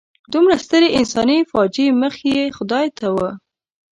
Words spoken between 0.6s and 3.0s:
سترې انساني فاجعې مخ یې خدای